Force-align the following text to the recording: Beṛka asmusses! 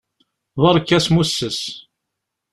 Beṛka 0.61 0.93
asmusses! 0.97 1.59